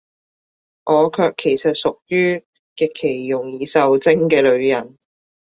[0.85, 2.43] 我卻其實屬於，
[2.75, 4.97] 極其容易受精嘅女人